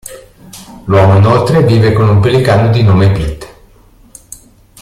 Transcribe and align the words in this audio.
L'uomo, 0.85 1.15
inoltre, 1.17 1.61
vive 1.61 1.93
con 1.93 2.09
un 2.09 2.19
pellicano 2.21 2.71
di 2.71 2.81
nome 2.81 3.11
Pete. 3.11 3.55